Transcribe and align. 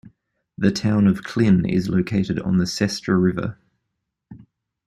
The 0.57 0.71
town 0.71 1.05
of 1.05 1.21
Klin 1.21 1.71
is 1.71 1.87
located 1.87 2.39
on 2.39 2.57
the 2.57 2.65
Sestra 2.65 3.15
River. 3.15 3.59